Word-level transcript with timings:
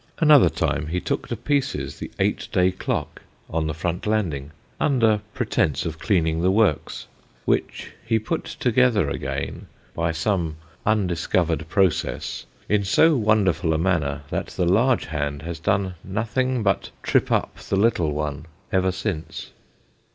Another 0.17 0.49
time 0.49 0.87
he 0.87 0.99
took 0.99 1.27
to 1.27 1.35
pieces 1.35 1.99
the 1.99 2.09
eight 2.17 2.47
day 2.51 2.71
clock 2.71 3.21
on 3.51 3.67
the 3.67 3.73
front 3.75 4.07
landing, 4.07 4.49
under 4.79 5.21
pretence 5.35 5.85
of 5.85 5.99
cleaning 5.99 6.41
the 6.41 6.49
works, 6.49 7.05
which 7.45 7.91
he 8.03 8.17
put 8.17 8.45
together 8.45 9.11
again, 9.11 9.67
by 9.93 10.11
some 10.11 10.55
undiscovered 10.87 11.69
process, 11.69 12.47
in 12.67 12.83
so 12.83 13.15
wonderful 13.15 13.73
a 13.75 13.77
manner, 13.77 14.23
that 14.31 14.47
the 14.47 14.65
large 14.65 15.05
hand 15.05 15.43
has 15.43 15.59
done 15.59 15.93
nothing 16.03 16.63
but 16.63 16.89
trip 17.03 17.31
up 17.31 17.57
the 17.57 17.75
little 17.75 18.11
one 18.11 18.47
ever 18.71 18.91
since. 18.91 19.51